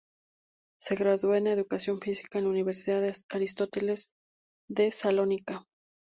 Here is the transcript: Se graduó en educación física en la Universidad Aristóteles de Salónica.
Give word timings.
Se 0.79 0.95
graduó 0.95 1.35
en 1.35 1.45
educación 1.45 1.99
física 2.01 2.39
en 2.39 2.45
la 2.45 2.49
Universidad 2.49 3.13
Aristóteles 3.29 4.09
de 4.67 4.91
Salónica. 4.91 5.67